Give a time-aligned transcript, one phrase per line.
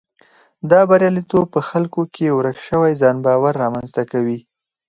[0.71, 4.39] دا بریالیتوب په خلکو کې ورک شوی ځان باور رامنځته کوي.